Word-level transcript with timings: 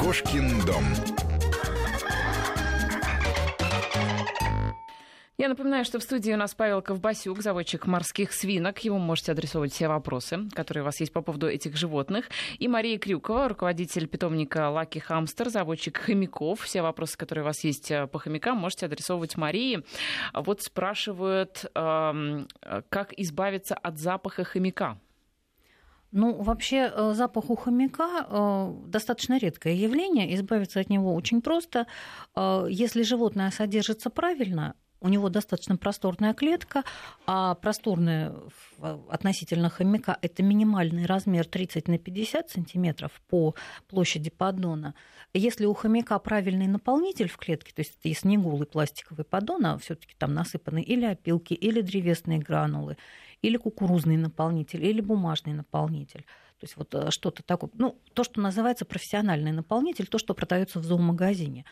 Кошкин 0.00 0.64
дом. 0.64 0.82
Я 5.36 5.50
напоминаю, 5.50 5.84
что 5.84 5.98
в 5.98 6.02
студии 6.02 6.32
у 6.32 6.38
нас 6.38 6.54
Павел 6.54 6.80
Ковбасюк, 6.80 7.42
заводчик 7.42 7.86
морских 7.86 8.32
свинок. 8.32 8.78
Ему 8.78 8.98
можете 8.98 9.32
адресовать 9.32 9.74
все 9.74 9.88
вопросы, 9.88 10.48
которые 10.54 10.82
у 10.82 10.84
вас 10.86 11.00
есть 11.00 11.12
по 11.12 11.20
поводу 11.20 11.48
этих 11.48 11.76
животных. 11.76 12.30
И 12.58 12.66
Мария 12.66 12.98
Крюкова, 12.98 13.50
руководитель 13.50 14.06
питомника 14.06 14.70
Лаки 14.70 15.00
Хамстер, 15.00 15.50
заводчик 15.50 15.98
хомяков. 15.98 16.62
Все 16.62 16.80
вопросы, 16.80 17.18
которые 17.18 17.42
у 17.42 17.46
вас 17.46 17.62
есть 17.62 17.90
э, 17.90 18.06
по 18.06 18.18
хомякам, 18.18 18.56
можете 18.56 18.86
адресовывать 18.86 19.36
Марии. 19.36 19.82
Вот 20.32 20.62
спрашивают, 20.62 21.66
эм, 21.74 22.48
как 22.88 23.12
избавиться 23.18 23.74
от 23.74 23.98
запаха 23.98 24.44
хомяка. 24.44 24.98
Ну, 26.12 26.42
вообще 26.42 26.92
э, 26.92 27.12
запах 27.14 27.50
у 27.50 27.56
хомяка 27.56 28.26
э, 28.28 28.72
достаточно 28.86 29.38
редкое 29.38 29.74
явление. 29.74 30.34
Избавиться 30.34 30.80
от 30.80 30.90
него 30.90 31.14
очень 31.14 31.40
просто. 31.40 31.86
Если 32.68 33.02
животное 33.02 33.50
содержится 33.50 34.10
правильно, 34.10 34.74
у 35.00 35.08
него 35.08 35.28
достаточно 35.28 35.76
просторная 35.76 36.34
клетка, 36.34 36.84
а 37.26 37.54
просторная 37.54 38.34
относительно 39.08 39.70
хомяка 39.70 40.18
это 40.20 40.42
минимальный 40.42 41.06
размер 41.06 41.46
30 41.46 41.88
на 41.88 41.98
50 41.98 42.50
сантиметров 42.50 43.12
по 43.28 43.54
площади 43.88 44.30
поддона. 44.30 44.94
Если 45.32 45.64
у 45.64 45.74
хомяка 45.74 46.18
правильный 46.18 46.66
наполнитель 46.66 47.28
в 47.28 47.38
клетке, 47.38 47.72
то 47.72 47.80
есть 47.80 47.98
если 48.04 48.28
не 48.28 48.38
голый 48.38 48.66
пластиковый 48.66 49.24
поддон, 49.24 49.66
а 49.66 49.78
все-таки 49.78 50.14
там 50.18 50.34
насыпаны 50.34 50.82
или 50.82 51.04
опилки, 51.06 51.54
или 51.54 51.80
древесные 51.80 52.38
гранулы, 52.38 52.96
или 53.42 53.56
кукурузный 53.56 54.16
наполнитель, 54.16 54.84
или 54.84 55.00
бумажный 55.00 55.52
наполнитель. 55.52 56.22
То 56.58 56.64
есть 56.64 56.76
вот 56.76 56.94
э, 56.94 57.10
что-то 57.10 57.42
такое, 57.42 57.70
ну, 57.74 57.98
то, 58.14 58.24
что 58.24 58.40
называется 58.40 58.84
профессиональный 58.84 59.52
наполнитель, 59.52 60.06
то, 60.06 60.18
что 60.18 60.34
продается 60.34 60.78
в 60.78 60.84
зоомагазине 60.84 61.64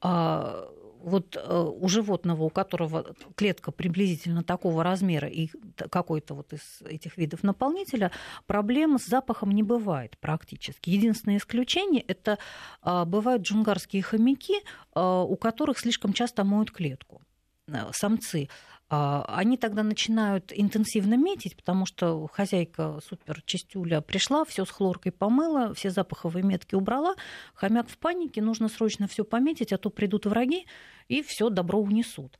а, 0.00 0.68
вот 1.00 1.36
э, 1.36 1.72
у 1.80 1.88
животного, 1.88 2.44
у 2.44 2.50
которого 2.50 3.14
клетка 3.36 3.70
приблизительно 3.70 4.42
такого 4.42 4.82
размера 4.82 5.28
и 5.28 5.48
какой-то 5.90 6.34
вот 6.34 6.52
из 6.52 6.82
этих 6.82 7.16
видов 7.16 7.42
наполнителя, 7.42 8.10
проблем 8.46 8.98
с 8.98 9.06
запахом 9.06 9.52
не 9.52 9.62
бывает 9.62 10.18
практически. 10.18 10.90
Единственное 10.90 11.38
исключение– 11.38 12.02
это 12.08 12.38
а, 12.82 13.04
бывают 13.04 13.42
джунгарские 13.42 14.02
хомяки, 14.02 14.60
а, 14.94 15.22
у 15.22 15.36
которых 15.36 15.78
слишком 15.78 16.12
часто 16.12 16.44
моют 16.44 16.70
клетку 16.70 17.22
э, 17.68 17.76
самцы. 17.92 18.48
А, 18.88 19.24
они 19.28 19.56
тогда 19.56 19.82
начинают 19.82 20.52
интенсивно 20.54 21.16
метить, 21.16 21.56
потому 21.56 21.86
что 21.86 22.28
хозяйка 22.32 23.00
супер 23.04 23.42
чистюля 23.42 24.00
пришла, 24.00 24.44
все 24.44 24.64
с 24.64 24.70
хлоркой 24.70 25.10
помыла, 25.10 25.74
все 25.74 25.90
запаховые 25.90 26.44
метки 26.44 26.76
убрала, 26.76 27.16
хомяк 27.54 27.88
в 27.88 27.98
панике, 27.98 28.40
нужно 28.42 28.68
срочно 28.68 29.08
все 29.08 29.24
пометить, 29.24 29.72
а 29.72 29.78
то 29.78 29.90
придут 29.90 30.26
враги 30.26 30.66
и 31.08 31.22
все 31.22 31.50
добро 31.50 31.80
унесут. 31.80 32.38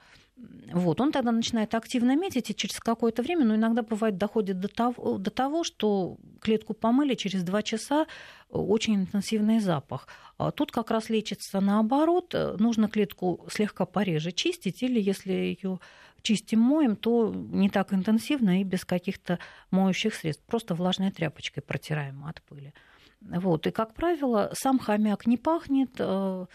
Вот, 0.73 1.01
он 1.01 1.13
тогда 1.13 1.33
начинает 1.33 1.75
активно 1.75 2.15
метить, 2.15 2.51
и 2.51 2.55
через 2.55 2.79
какое-то 2.79 3.23
время, 3.23 3.45
ну, 3.47 3.55
иногда 3.55 3.83
бывает, 3.83 4.19
доходит 4.19 4.61
до 4.61 4.69
того, 4.69 5.17
до 5.17 5.31
того, 5.31 5.65
что 5.65 6.19
клетку 6.41 6.75
помыли, 6.75 7.15
через 7.15 7.43
два 7.43 7.63
часа 7.63 8.07
очень 8.51 8.97
интенсивный 8.97 9.61
запах. 9.61 10.09
А 10.37 10.51
тут 10.51 10.73
как 10.73 10.91
раз 10.91 11.09
лечится 11.09 11.61
наоборот, 11.61 12.35
нужно 12.59 12.89
клетку 12.89 13.47
слегка 13.51 13.87
пореже 13.87 14.33
чистить, 14.33 14.83
или 14.83 15.01
если 15.01 15.33
ее 15.33 15.81
чистим, 16.27 16.61
моем, 16.61 16.97
то 16.97 17.33
не 17.33 17.71
так 17.71 17.93
интенсивно 17.95 18.61
и 18.61 18.65
без 18.65 18.85
каких-то 18.85 19.39
моющих 19.71 20.15
средств. 20.15 20.45
Просто 20.47 20.75
влажной 20.75 21.13
тряпочкой 21.13 21.63
протираем 21.63 22.25
от 22.25 22.43
пыли. 22.43 22.75
Вот. 23.21 23.67
И, 23.67 23.71
как 23.71 23.95
правило, 23.95 24.51
сам 24.53 24.79
хомяк 24.79 25.27
не 25.27 25.37
пахнет. 25.37 25.91
Э, 25.99 26.47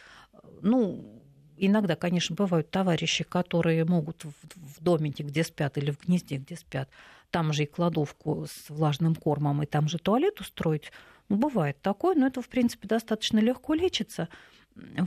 ну, 0.62 1.20
иногда, 1.66 1.95
конечно, 1.95 2.36
бывают 2.36 2.72
товарищи, 2.72 3.23
которые 3.23 3.86
могут 3.86 4.23
в 4.23 4.81
домике, 4.81 5.23
где 5.23 5.44
спят, 5.44 5.77
или 5.77 5.92
в 5.92 5.99
гнезде, 5.99 6.38
где 6.38 6.55
спят, 6.55 6.89
там 7.30 7.54
же 7.54 7.64
и 7.64 7.66
кладовку 7.66 8.45
с 8.48 8.70
влажным 8.70 9.16
кормом, 9.16 9.61
и 9.61 9.66
там 9.66 9.88
же 9.88 9.98
туалет 9.98 10.39
устроить. 10.42 10.92
Ну, 11.30 11.38
бывает 11.38 11.82
такое, 11.82 12.16
но 12.16 12.27
это, 12.27 12.42
в 12.42 12.49
принципе, 12.49 12.88
достаточно 12.88 13.39
легко 13.39 13.73
лечится 13.73 14.27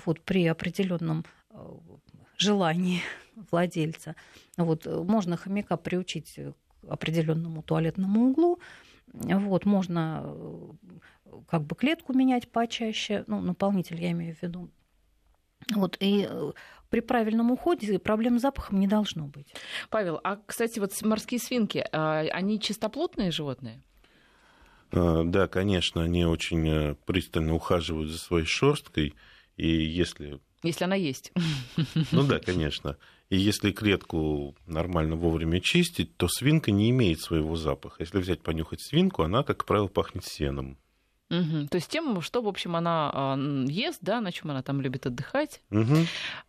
вот, 0.07 0.21
при 0.21 0.47
определенном 0.47 1.25
э, 1.51 1.57
желании 2.39 3.03
владельца. 3.51 4.15
Вот, 4.57 4.87
можно 4.87 5.37
хомяка 5.37 5.77
приучить 5.77 6.35
к 6.37 6.89
определенному 6.89 7.63
туалетному 7.63 8.31
углу. 8.31 8.61
Вот, 9.13 9.67
можно 9.67 10.23
э, 10.25 10.71
как 11.49 11.65
бы 11.65 11.75
клетку 11.75 12.13
менять 12.13 12.49
почаще, 12.49 13.25
ну, 13.27 13.41
наполнитель 13.41 14.01
я 14.01 14.13
имею 14.13 14.35
в 14.35 14.43
виду. 14.43 14.71
Вот, 15.75 15.97
и 16.01 16.27
э, 16.29 16.53
при 16.91 17.01
правильном 17.01 17.51
уходе 17.51 17.99
проблем 17.99 18.39
с 18.39 18.43
запахом 18.43 18.81
не 18.81 18.87
должно 18.87 19.27
быть. 19.27 19.53
Павел, 19.91 20.21
а, 20.23 20.39
кстати, 20.47 20.79
вот 20.79 20.93
морские 21.03 21.41
свинки, 21.41 21.85
а, 21.93 22.21
они 22.33 22.61
чистоплотные 22.61 23.31
животные? 23.31 23.83
А, 24.93 25.25
да, 25.25 25.49
конечно, 25.49 26.03
они 26.03 26.25
очень 26.25 26.69
э, 26.69 26.95
пристально 27.07 27.55
ухаживают 27.55 28.11
за 28.11 28.19
своей 28.19 28.47
шерсткой, 28.47 29.15
и 29.57 29.69
если 29.69 30.41
если 30.63 30.85
она 30.85 30.97
есть. 30.97 31.31
Ну 32.11 32.27
да, 32.27 32.39
конечно. 32.39 32.97
И 33.29 33.37
если 33.37 33.71
клетку 33.71 34.57
нормально 34.67 35.15
вовремя 35.15 35.61
чистить, 35.61 36.17
то 36.17 36.27
свинка 36.27 36.71
не 36.71 36.91
имеет 36.91 37.21
своего 37.21 37.55
запаха. 37.57 37.97
Если 37.99 38.19
взять 38.19 38.43
понюхать 38.43 38.81
свинку, 38.81 39.23
она, 39.23 39.43
как 39.43 39.67
правило, 39.67 39.89
пахнет 39.89 40.25
сеном. 40.25 40.79
Угу. 41.41 41.69
То 41.69 41.77
есть 41.77 41.89
тем, 41.89 42.21
что, 42.21 42.43
в 42.43 42.49
общем, 42.49 42.77
она 42.77 43.11
а, 43.13 43.37
ест, 43.67 43.99
да, 44.03 44.21
на 44.21 44.33
чем 44.33 44.51
она 44.51 44.63
там 44.63 44.81
любит 44.81 45.07
отдыхать. 45.07 45.61
Угу. 45.71 45.97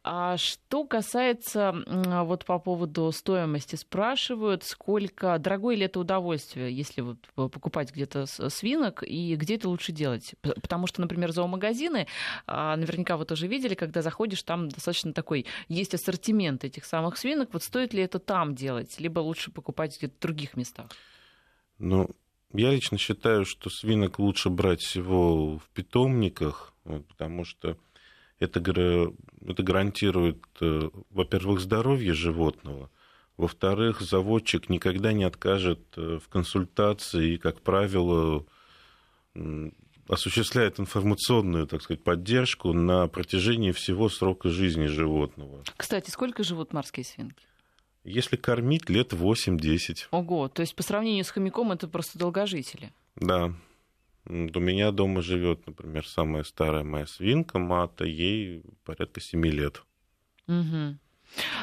А 0.03 0.37
что 0.37 0.85
касается 0.85 1.73
вот 1.85 2.45
по 2.45 2.59
поводу 2.59 3.11
стоимости, 3.11 3.75
спрашивают, 3.75 4.63
сколько 4.63 5.37
дорогое 5.39 5.75
ли 5.75 5.85
это 5.85 5.99
удовольствие, 5.99 6.75
если 6.75 7.01
вот 7.01 7.17
покупать 7.35 7.91
где-то 7.91 8.25
свинок, 8.25 9.03
и 9.03 9.35
где 9.35 9.55
это 9.55 9.69
лучше 9.69 9.91
делать? 9.91 10.35
Потому 10.41 10.87
что, 10.87 11.01
например, 11.01 11.31
зоомагазины, 11.31 12.07
а, 12.47 12.75
наверняка 12.75 13.17
вы 13.17 13.25
тоже 13.25 13.47
видели, 13.47 13.75
когда 13.75 14.01
заходишь, 14.01 14.43
там 14.43 14.69
достаточно 14.69 15.13
такой 15.13 15.45
есть 15.67 15.93
ассортимент 15.93 16.63
этих 16.63 16.85
самых 16.85 17.17
свинок. 17.17 17.49
Вот 17.53 17.63
стоит 17.63 17.93
ли 17.93 18.01
это 18.01 18.19
там 18.19 18.55
делать, 18.55 18.99
либо 18.99 19.19
лучше 19.19 19.51
покупать 19.51 19.97
где-то 19.97 20.15
в 20.15 20.21
других 20.21 20.55
местах? 20.55 20.89
Ну, 21.77 22.09
я 22.57 22.71
лично 22.71 22.97
считаю, 22.97 23.45
что 23.45 23.69
свинок 23.69 24.19
лучше 24.19 24.49
брать 24.49 24.81
всего 24.81 25.57
в 25.57 25.69
питомниках, 25.73 26.73
потому 26.83 27.45
что 27.45 27.77
это, 28.39 28.59
это 28.59 29.63
гарантирует, 29.63 30.43
э, 30.61 30.89
во-первых, 31.09 31.59
здоровье 31.59 32.13
животного, 32.13 32.89
во-вторых, 33.37 34.01
заводчик 34.01 34.69
никогда 34.69 35.13
не 35.13 35.23
откажет 35.23 35.81
э, 35.97 36.19
в 36.23 36.27
консультации 36.29 37.33
и, 37.33 37.37
как 37.37 37.61
правило, 37.61 38.45
осуществляет 40.07 40.79
информационную, 40.79 41.67
так 41.67 41.81
сказать, 41.81 42.03
поддержку 42.03 42.73
на 42.73 43.07
протяжении 43.07 43.71
всего 43.71 44.07
срока 44.09 44.49
жизни 44.49 44.85
животного. 44.85 45.63
Кстати, 45.75 46.09
сколько 46.09 46.43
живут 46.43 46.73
морские 46.73 47.03
свинки? 47.03 47.45
Если 48.05 48.35
кормить, 48.35 48.87
лет 48.87 49.13
8-10. 49.13 50.07
Ого, 50.11 50.47
то 50.47 50.61
есть 50.61 50.75
по 50.75 50.83
сравнению 50.83 51.25
с 51.25 51.31
хомяком 51.31 51.71
это 51.71 51.87
просто 51.87 52.19
долгожители. 52.19 52.93
Да. 53.15 53.51
У 54.27 54.31
меня 54.59 54.91
дома 54.91 55.21
живет, 55.21 55.65
например, 55.65 56.07
самая 56.07 56.43
старая 56.43 56.83
моя 56.83 57.07
свинка, 57.07 57.57
Мата, 57.57 58.05
ей 58.05 58.63
порядка 58.83 59.21
7 59.21 59.43
лет. 59.47 59.83
Угу. 60.47 60.97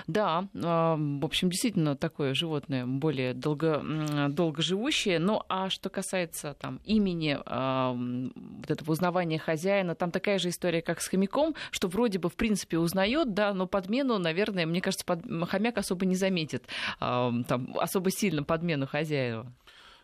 Да, 0.07 0.49
а, 0.63 0.97
в 0.97 1.25
общем, 1.25 1.51
действительно 1.51 1.97
такое 1.97 2.35
животное 2.35 2.87
более 2.87 3.35
долго, 3.35 3.83
долго 4.31 4.63
живущее. 4.63 5.19
Ну, 5.19 5.43
а 5.49 5.71
что 5.71 5.91
касается 5.91 6.55
там, 6.61 6.81
имени 6.85 7.39
а, 7.45 7.93
вот 7.93 8.71
этого 8.71 8.93
узнавания 8.93 9.39
хозяина, 9.39 9.95
там 9.95 10.11
такая 10.11 10.39
же 10.39 10.49
история, 10.49 10.83
как 10.83 11.01
с 11.01 11.09
хомяком, 11.09 11.55
что 11.71 11.89
вроде 11.89 12.19
бы, 12.19 12.29
в 12.29 12.37
принципе, 12.37 12.79
узнает, 12.79 13.35
да, 13.35 13.55
но 13.55 13.67
подмену, 13.67 14.19
наверное, 14.19 14.67
мне 14.67 14.81
кажется, 14.81 15.05
под... 15.05 15.25
хомяк 15.49 15.79
особо 15.79 16.07
не 16.07 16.17
заметит, 16.17 16.67
а, 17.01 17.33
там, 17.49 17.75
особо 17.79 18.11
сильно 18.11 18.43
подмену 18.43 18.87
хозяева. 18.87 19.53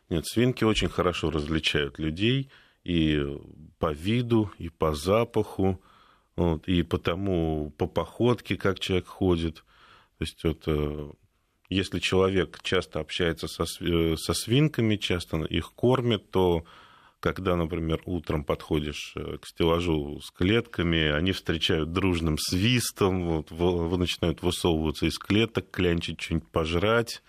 Нет, 0.09 0.27
свинки 0.27 0.65
очень 0.65 0.89
хорошо 0.89 1.31
различают 1.31 1.99
людей 1.99 2.51
и 2.85 3.23
по 3.79 3.93
виду, 3.93 4.51
и 4.59 4.71
по 4.71 4.95
запаху. 4.95 5.81
Вот, 6.39 6.69
и 6.69 6.85
потому 6.85 7.71
по 7.79 7.89
походке, 7.89 8.57
как 8.57 8.79
человек 8.79 9.09
ходит. 9.09 9.57
То 10.19 10.25
есть 10.25 10.45
вот, 10.45 11.17
если 11.69 11.99
человек 11.99 12.61
часто 12.63 13.01
общается 13.01 13.49
со, 13.49 13.67
со 13.67 14.35
свинками, 14.35 14.95
часто 14.95 15.39
их 15.39 15.73
кормит, 15.73 16.31
то 16.31 16.65
когда, 17.19 17.57
например, 17.57 18.01
утром 18.05 18.45
подходишь 18.45 19.15
э, 19.17 19.39
к 19.39 19.47
стеллажу 19.49 20.21
с 20.21 20.31
клетками, 20.31 21.11
они 21.11 21.33
встречают 21.33 21.93
дружным 21.93 22.39
свистом, 22.39 23.43
вот, 23.51 23.99
начинают 23.99 24.41
высовываться 24.41 25.07
из 25.07 25.19
клеток, 25.19 25.73
клянчить 25.73 26.21
что-нибудь 26.21 26.49
пожрать. 26.51 27.21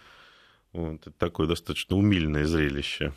Вот, 0.71 1.01
это 1.01 1.17
такое 1.17 1.47
достаточно 1.47 1.95
умильное 1.95 2.45
зрелище. 2.45 3.13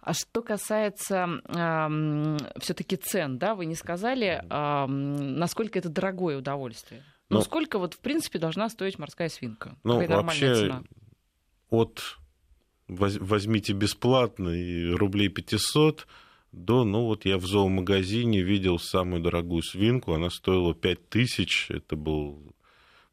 А 0.00 0.12
что 0.12 0.42
касается 0.42 1.40
э, 1.46 2.58
все-таки 2.60 2.96
цен, 2.96 3.38
да, 3.38 3.54
вы 3.54 3.66
не 3.66 3.74
сказали, 3.74 4.42
э, 4.48 4.86
насколько 4.86 5.78
это 5.78 5.88
дорогое 5.88 6.38
удовольствие. 6.38 7.02
Ну, 7.30 7.38
ну, 7.38 7.42
сколько 7.42 7.78
вот, 7.78 7.94
в 7.94 8.00
принципе, 8.00 8.38
должна 8.38 8.68
стоить 8.68 8.98
морская 8.98 9.28
свинка? 9.28 9.76
Ну, 9.82 10.06
вообще, 10.06 10.54
цена? 10.54 10.82
от 11.70 12.18
возьмите 12.86 13.72
бесплатно 13.72 14.50
и 14.50 14.90
рублей 14.90 15.28
500 15.28 16.06
до, 16.52 16.84
ну 16.84 17.06
вот 17.06 17.24
я 17.24 17.38
в 17.38 17.46
зоомагазине 17.46 18.42
видел 18.42 18.78
самую 18.78 19.22
дорогую 19.22 19.62
свинку, 19.62 20.12
она 20.12 20.30
стоила 20.30 20.74
5000, 20.74 21.70
это 21.70 21.96
был 21.96 22.54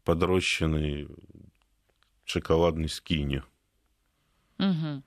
подрощенный 0.04 1.08
шоколадный 2.26 2.90
скини. 2.90 3.44
Угу. 4.62 5.02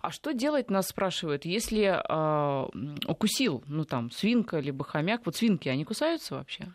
А 0.00 0.10
что 0.12 0.32
делать, 0.32 0.70
нас 0.70 0.88
спрашивают, 0.88 1.44
если 1.44 1.90
э, 1.90 2.68
укусил, 3.06 3.64
ну 3.66 3.84
там, 3.84 4.12
свинка 4.12 4.60
либо 4.60 4.84
хомяк, 4.84 5.22
вот 5.26 5.34
свинки, 5.34 5.68
они 5.68 5.84
кусаются 5.84 6.36
вообще? 6.36 6.72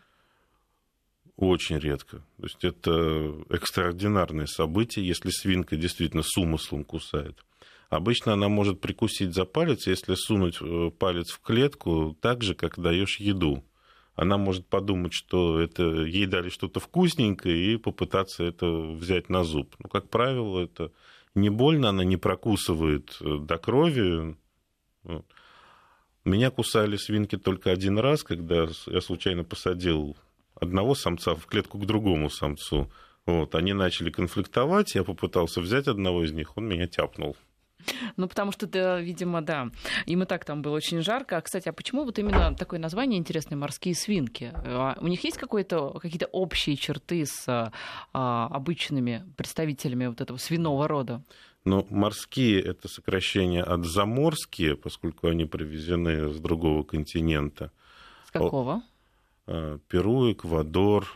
Очень 1.36 1.78
редко. 1.78 2.18
То 2.36 2.42
есть 2.42 2.64
это 2.64 3.34
экстраординарное 3.48 4.46
событие, 4.46 5.06
если 5.06 5.30
свинка 5.30 5.76
действительно 5.76 6.22
с 6.22 6.36
умыслом 6.36 6.84
кусает. 6.84 7.38
Обычно 7.88 8.34
она 8.34 8.48
может 8.50 8.82
прикусить 8.82 9.34
за 9.34 9.46
палец, 9.46 9.86
если 9.86 10.14
сунуть 10.14 10.58
э, 10.60 10.90
палец 10.98 11.30
в 11.30 11.40
клетку 11.40 12.14
так 12.20 12.42
же, 12.42 12.54
как 12.54 12.78
даешь 12.78 13.20
еду. 13.20 13.64
Она 14.16 14.36
может 14.36 14.66
подумать, 14.66 15.14
что 15.14 15.60
это 15.60 15.82
ей 16.02 16.26
дали 16.26 16.50
что-то 16.50 16.80
вкусненькое 16.80 17.72
и 17.72 17.76
попытаться 17.78 18.44
это 18.44 18.66
взять 18.66 19.30
на 19.30 19.44
зуб. 19.44 19.74
Но, 19.78 19.88
как 19.88 20.10
правило, 20.10 20.60
это 20.60 20.90
не 21.40 21.50
больно, 21.50 21.90
она 21.90 22.04
не 22.04 22.16
прокусывает 22.16 23.16
э, 23.20 23.38
до 23.38 23.58
крови. 23.58 24.36
Меня 26.24 26.50
кусали 26.50 26.96
свинки 26.96 27.38
только 27.38 27.70
один 27.70 27.98
раз, 27.98 28.22
когда 28.22 28.68
я 28.86 29.00
случайно 29.00 29.44
посадил 29.44 30.16
одного 30.54 30.94
самца 30.94 31.34
в 31.34 31.46
клетку 31.46 31.78
к 31.78 31.86
другому 31.86 32.28
самцу. 32.28 32.90
Вот, 33.24 33.54
они 33.54 33.72
начали 33.72 34.10
конфликтовать, 34.10 34.94
я 34.94 35.04
попытался 35.04 35.60
взять 35.60 35.86
одного 35.86 36.24
из 36.24 36.32
них, 36.32 36.56
он 36.56 36.66
меня 36.66 36.86
тяпнул. 36.86 37.36
Ну, 38.16 38.28
потому 38.28 38.52
что, 38.52 38.66
да, 38.66 39.00
видимо, 39.00 39.42
да. 39.42 39.70
Им 40.06 40.22
и 40.22 40.26
так 40.26 40.44
там 40.44 40.62
было 40.62 40.76
очень 40.76 41.02
жарко. 41.02 41.36
А, 41.36 41.40
кстати, 41.40 41.68
а 41.68 41.72
почему 41.72 42.04
вот 42.04 42.18
именно 42.18 42.54
такое 42.54 42.78
название 42.78 43.18
интересное 43.18 43.56
«морские 43.56 43.94
свинки»? 43.94 44.52
А 44.54 44.96
у 45.00 45.08
них 45.08 45.24
есть 45.24 45.38
какие-то 45.38 46.26
общие 46.32 46.76
черты 46.76 47.24
с 47.26 47.44
а, 47.46 48.46
обычными 48.46 49.24
представителями 49.36 50.06
вот 50.06 50.20
этого 50.20 50.38
свиного 50.38 50.88
рода? 50.88 51.22
Ну, 51.64 51.86
морские– 51.90 52.62
это 52.64 52.88
сокращение 52.88 53.62
от 53.62 53.84
заморские, 53.84 54.76
поскольку 54.76 55.28
они 55.28 55.44
привезены 55.44 56.32
с 56.32 56.38
другого 56.38 56.82
континента. 56.82 57.70
С 58.26 58.30
какого? 58.30 58.82
А, 59.46 59.78
Перу, 59.88 60.32
Эквадор. 60.32 61.06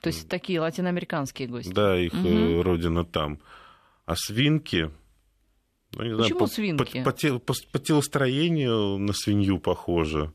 То 0.00 0.08
есть 0.08 0.28
такие 0.28 0.60
латиноамериканские 0.60 1.48
гости? 1.48 1.72
Да, 1.72 1.98
их 1.98 2.14
угу. 2.14 2.62
родина 2.62 3.04
там. 3.04 3.38
А 4.06 4.16
свинки 4.16 4.90
ну, 5.92 6.04
не 6.04 6.16
Почему 6.18 6.46
знаю, 6.46 6.48
свинки? 6.48 7.02
По, 7.02 7.12
по, 7.12 7.38
по, 7.38 7.54
по 7.72 7.78
телостроению 7.78 8.98
на 8.98 9.12
свинью 9.12 9.58
похоже. 9.58 10.32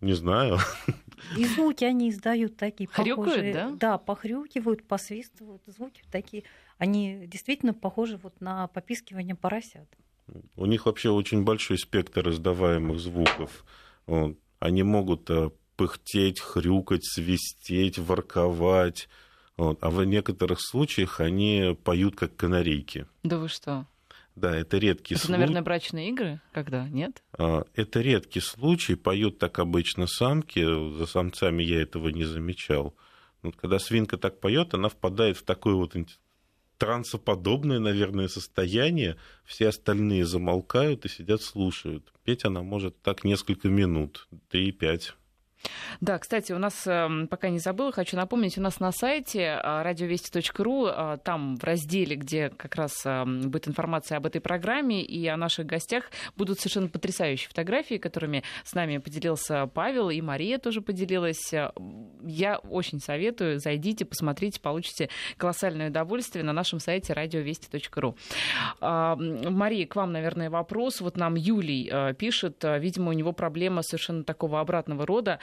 Не 0.00 0.12
знаю. 0.12 0.58
И 1.36 1.44
звуки 1.44 1.84
они 1.84 2.10
издают 2.10 2.56
такие 2.56 2.88
Хрюкают, 2.88 3.16
похожие. 3.16 3.52
да? 3.52 3.70
Да, 3.70 3.98
похрюкивают, 3.98 4.86
посвистывают. 4.86 5.62
Звуки 5.66 6.02
такие. 6.10 6.44
Они 6.78 7.26
действительно 7.26 7.74
похожи 7.74 8.16
вот 8.22 8.40
на 8.40 8.68
попискивание 8.68 9.34
поросят. 9.34 9.88
У 10.56 10.66
них 10.66 10.86
вообще 10.86 11.10
очень 11.10 11.42
большой 11.42 11.78
спектр 11.78 12.28
издаваемых 12.28 13.00
звуков. 13.00 13.64
Они 14.60 14.82
могут 14.82 15.28
э, 15.30 15.50
пыхтеть, 15.76 16.40
хрюкать, 16.40 17.04
свистеть, 17.04 17.98
ворковать. 17.98 19.08
А 19.56 19.90
в 19.90 20.04
некоторых 20.04 20.60
случаях 20.60 21.20
они 21.20 21.76
поют 21.82 22.14
как 22.14 22.36
канарейки. 22.36 23.06
Да 23.24 23.38
вы 23.38 23.48
что? 23.48 23.86
Да, 24.38 24.56
это 24.56 24.78
редкий 24.78 25.14
это, 25.14 25.26
случай. 25.26 25.38
наверное, 25.38 25.62
брачные 25.62 26.10
игры? 26.10 26.40
Когда? 26.52 26.88
Нет? 26.88 27.22
А, 27.32 27.64
это 27.74 28.00
редкий 28.00 28.40
случай. 28.40 28.94
Поют 28.94 29.38
так 29.38 29.58
обычно 29.58 30.06
самки. 30.06 30.60
За 30.96 31.06
самцами 31.06 31.62
я 31.62 31.82
этого 31.82 32.08
не 32.08 32.24
замечал. 32.24 32.94
Вот 33.42 33.56
когда 33.56 33.78
свинка 33.78 34.16
так 34.16 34.40
поет, 34.40 34.74
она 34.74 34.88
впадает 34.88 35.36
в 35.36 35.42
такое 35.42 35.74
вот 35.74 35.94
трансоподобное, 36.78 37.80
наверное, 37.80 38.28
состояние. 38.28 39.16
Все 39.44 39.68
остальные 39.68 40.24
замолкают 40.24 41.04
и 41.04 41.08
сидят, 41.08 41.42
слушают. 41.42 42.12
Петь 42.24 42.44
она 42.44 42.62
может 42.62 43.00
так 43.02 43.24
несколько 43.24 43.68
минут, 43.68 44.28
3-5. 44.52 45.12
Да, 46.00 46.18
кстати, 46.18 46.52
у 46.52 46.58
нас, 46.58 46.86
эм, 46.86 47.26
пока 47.28 47.48
не 47.48 47.58
забыла, 47.58 47.92
хочу 47.92 48.16
напомнить, 48.16 48.56
у 48.58 48.60
нас 48.60 48.80
на 48.80 48.92
сайте 48.92 49.58
а, 49.62 49.82
радиовести.ру, 49.82 50.86
а, 50.86 51.16
там 51.16 51.56
в 51.56 51.64
разделе, 51.64 52.16
где 52.16 52.50
как 52.50 52.76
раз 52.76 53.04
эм, 53.04 53.50
будет 53.50 53.68
информация 53.68 54.18
об 54.18 54.26
этой 54.26 54.40
программе 54.40 55.02
и 55.02 55.26
о 55.26 55.36
наших 55.36 55.66
гостях, 55.66 56.10
будут 56.36 56.60
совершенно 56.60 56.88
потрясающие 56.88 57.48
фотографии, 57.48 57.96
которыми 57.96 58.44
с 58.64 58.74
нами 58.74 58.98
поделился 58.98 59.66
Павел, 59.66 60.10
и 60.10 60.20
Мария 60.20 60.58
тоже 60.58 60.80
поделилась. 60.80 61.52
Я 62.22 62.58
очень 62.58 63.00
советую, 63.00 63.58
зайдите, 63.58 64.04
посмотрите, 64.04 64.60
получите 64.60 65.08
колоссальное 65.36 65.90
удовольствие 65.90 66.44
на 66.44 66.52
нашем 66.52 66.78
сайте 66.78 67.12
радиовести.ру. 67.12 68.16
А, 68.80 69.16
Мария, 69.16 69.86
к 69.86 69.96
вам, 69.96 70.12
наверное, 70.12 70.50
вопрос. 70.50 71.00
Вот 71.00 71.16
нам 71.16 71.34
Юлий 71.34 71.88
э, 71.90 72.14
пишет, 72.14 72.64
э, 72.64 72.78
видимо, 72.78 73.10
у 73.10 73.12
него 73.12 73.32
проблема 73.32 73.82
совершенно 73.82 74.24
такого 74.24 74.60
обратного 74.60 75.06
рода. 75.06 75.40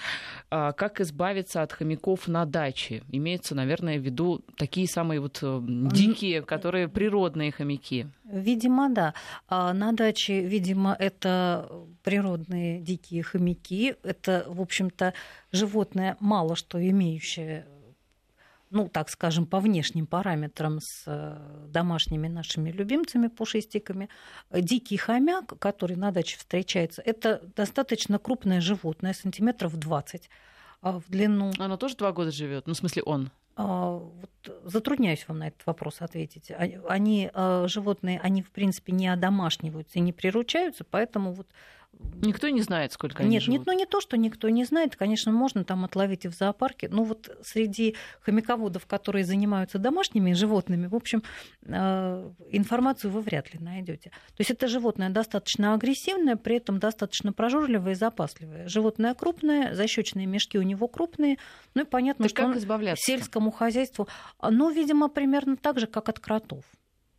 А, 0.49 0.71
как 0.73 1.01
избавиться 1.01 1.61
от 1.61 1.73
хомяков 1.73 2.27
на 2.27 2.45
даче? 2.45 3.03
Имеется, 3.11 3.55
наверное, 3.55 3.97
в 3.97 4.01
виду 4.01 4.41
такие 4.57 4.87
самые 4.87 5.19
вот 5.19 5.39
э, 5.41 5.59
дикие, 5.63 6.41
которые 6.41 6.87
природные 6.87 7.51
хомяки. 7.51 8.07
Видимо, 8.23 8.89
да. 8.89 9.13
А 9.47 9.73
на 9.73 9.91
даче, 9.91 10.41
видимо, 10.41 10.95
это 10.97 11.69
природные 12.03 12.79
дикие 12.79 13.23
хомяки. 13.23 13.95
Это, 14.03 14.45
в 14.47 14.61
общем-то, 14.61 15.13
животное 15.51 16.17
мало 16.19 16.55
что 16.55 16.79
имеющее 16.79 17.65
ну, 18.75 18.89
так 18.89 19.09
скажем, 19.09 19.45
по 19.45 19.61
внешним 19.61 20.05
параметрам 20.05 20.79
с 20.81 21.03
э, 21.07 21.65
домашними 21.69 22.27
нашими 22.27 22.71
любимцами, 22.71 23.27
пушистиками. 23.27 24.09
Дикий 24.51 24.97
хомяк, 24.97 25.57
который 25.59 25.95
на 25.95 26.11
даче 26.11 26.37
встречается, 26.37 27.01
это 27.01 27.41
достаточно 27.55 28.19
крупное 28.19 28.59
животное, 28.59 29.13
сантиметров 29.13 29.77
20 29.77 30.29
а, 30.81 30.99
в 30.99 31.09
длину. 31.09 31.53
Оно 31.57 31.77
тоже 31.77 31.95
два 31.95 32.11
года 32.11 32.31
живет, 32.31 32.67
ну, 32.67 32.73
в 32.73 32.77
смысле 32.77 33.03
он? 33.03 33.31
А, 33.55 33.91
вот, 33.91 34.61
затрудняюсь 34.65 35.25
вам 35.29 35.39
на 35.39 35.47
этот 35.47 35.65
вопрос 35.65 36.01
ответить. 36.01 36.51
А, 36.51 36.67
они, 36.89 37.31
животные, 37.67 38.19
они, 38.21 38.41
в 38.41 38.51
принципе, 38.51 38.91
не 38.91 39.07
одомашниваются 39.07 39.99
и 39.99 40.01
не 40.01 40.11
приручаются, 40.11 40.83
поэтому 40.83 41.31
вот 41.31 41.47
Никто 41.99 42.49
не 42.49 42.61
знает, 42.61 42.91
сколько 42.93 43.23
они 43.23 43.31
нет, 43.31 43.43
живут. 43.43 43.59
Нет, 43.59 43.67
ну 43.67 43.73
не 43.73 43.85
то, 43.85 44.01
что 44.01 44.17
никто 44.17 44.49
не 44.49 44.63
знает. 44.63 44.95
Конечно, 44.95 45.31
можно 45.31 45.63
там 45.63 45.85
отловить 45.85 46.25
и 46.25 46.27
в 46.27 46.33
зоопарке. 46.33 46.89
Но 46.89 47.03
вот 47.03 47.29
среди 47.43 47.95
хомяководов, 48.21 48.85
которые 48.85 49.25
занимаются 49.25 49.79
домашними 49.79 50.33
животными, 50.33 50.87
в 50.87 50.95
общем, 50.95 51.23
э, 51.63 52.31
информацию 52.51 53.11
вы 53.11 53.21
вряд 53.21 53.53
ли 53.53 53.59
найдете. 53.59 54.09
То 54.09 54.39
есть 54.39 54.51
это 54.51 54.67
животное 54.67 55.09
достаточно 55.09 55.73
агрессивное, 55.73 56.35
при 56.35 56.57
этом 56.57 56.79
достаточно 56.79 57.33
прожорливое 57.33 57.93
и 57.93 57.95
запасливое. 57.95 58.67
Животное 58.67 59.13
крупное, 59.13 59.73
защечные 59.73 60.25
мешки 60.25 60.57
у 60.57 60.63
него 60.63 60.87
крупные. 60.87 61.37
Ну 61.73 61.83
и 61.83 61.85
понятно, 61.85 62.23
так 62.23 62.29
что 62.29 62.53
как 62.53 62.55
он 62.55 62.95
сельскому 62.97 63.51
хозяйству, 63.51 64.07
ну, 64.41 64.69
видимо, 64.69 65.09
примерно 65.09 65.57
так 65.57 65.79
же, 65.79 65.87
как 65.87 66.09
от 66.09 66.19
кротов. 66.19 66.63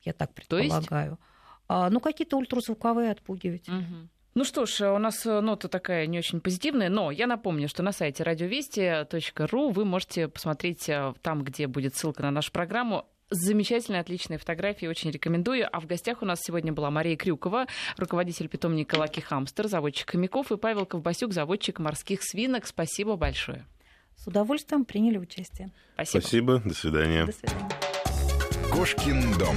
Я 0.02 0.12
так 0.12 0.32
предполагаю. 0.32 0.88
То 0.88 0.96
есть? 1.00 1.20
А, 1.68 1.90
ну, 1.90 2.00
какие-то 2.00 2.36
ультразвуковые 2.36 3.10
отпугивать. 3.10 3.68
Угу. 3.68 4.08
Ну 4.36 4.44
что 4.44 4.66
ж, 4.66 4.92
у 4.92 4.98
нас 4.98 5.24
э, 5.24 5.40
нота 5.40 5.66
такая 5.66 6.06
не 6.06 6.18
очень 6.18 6.42
позитивная, 6.42 6.90
но 6.90 7.10
я 7.10 7.26
напомню, 7.26 7.70
что 7.70 7.82
на 7.82 7.90
сайте 7.90 8.22
радиовести.ру 8.22 9.70
вы 9.70 9.86
можете 9.86 10.28
посмотреть 10.28 10.90
э, 10.90 11.14
там, 11.22 11.42
где 11.42 11.66
будет 11.66 11.96
ссылка 11.96 12.22
на 12.22 12.30
нашу 12.30 12.52
программу, 12.52 13.06
Замечательные, 13.28 14.02
отличные 14.02 14.38
фотографии, 14.38 14.86
очень 14.86 15.10
рекомендую. 15.10 15.66
А 15.72 15.80
в 15.80 15.86
гостях 15.86 16.22
у 16.22 16.26
нас 16.26 16.40
сегодня 16.40 16.72
была 16.72 16.92
Мария 16.92 17.16
Крюкова, 17.16 17.66
руководитель 17.96 18.46
питомника 18.46 18.96
Лаки 18.96 19.20
Хамстер, 19.20 19.66
заводчик 19.66 20.10
хомяков, 20.10 20.52
и 20.52 20.56
Павел 20.56 20.86
Ковбасюк, 20.86 21.32
заводчик 21.32 21.80
морских 21.80 22.22
свинок. 22.22 22.68
Спасибо 22.68 23.16
большое. 23.16 23.64
С 24.16 24.28
удовольствием 24.28 24.84
приняли 24.84 25.18
участие. 25.18 25.72
Спасибо. 25.94 26.20
Спасибо. 26.20 26.62
До 26.64 26.74
свидания. 26.74 27.26
До 27.26 27.32
свидания. 27.32 27.68
Кошкин 28.70 29.38
дом. 29.38 29.56